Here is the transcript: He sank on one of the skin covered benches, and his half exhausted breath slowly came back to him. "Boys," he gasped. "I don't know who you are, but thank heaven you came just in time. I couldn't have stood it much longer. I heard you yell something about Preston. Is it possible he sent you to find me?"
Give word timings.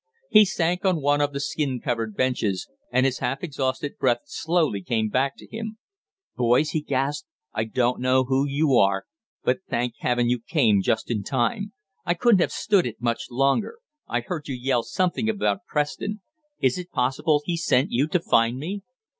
He 0.31 0.45
sank 0.45 0.83
on 0.83 0.99
one 0.99 1.21
of 1.21 1.31
the 1.31 1.39
skin 1.39 1.79
covered 1.79 2.15
benches, 2.17 2.67
and 2.91 3.05
his 3.05 3.19
half 3.19 3.43
exhausted 3.43 3.99
breath 3.99 4.21
slowly 4.25 4.81
came 4.81 5.09
back 5.09 5.37
to 5.37 5.45
him. 5.45 5.77
"Boys," 6.35 6.71
he 6.71 6.81
gasped. 6.81 7.27
"I 7.53 7.65
don't 7.65 8.01
know 8.01 8.23
who 8.23 8.47
you 8.47 8.73
are, 8.77 9.05
but 9.43 9.59
thank 9.69 9.93
heaven 9.99 10.27
you 10.27 10.39
came 10.39 10.81
just 10.81 11.11
in 11.11 11.21
time. 11.21 11.73
I 12.03 12.15
couldn't 12.15 12.41
have 12.41 12.51
stood 12.51 12.87
it 12.87 12.99
much 12.99 13.27
longer. 13.29 13.77
I 14.07 14.21
heard 14.21 14.47
you 14.47 14.55
yell 14.55 14.81
something 14.81 15.29
about 15.29 15.65
Preston. 15.67 16.21
Is 16.59 16.79
it 16.79 16.89
possible 16.89 17.43
he 17.45 17.55
sent 17.55 17.91
you 17.91 18.07
to 18.07 18.19
find 18.19 18.57
me?" 18.57 18.81